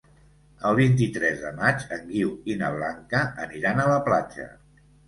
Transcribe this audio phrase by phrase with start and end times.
[0.69, 4.53] El vint-i-tres de maig en Guiu i na Blanca aniran a la platja.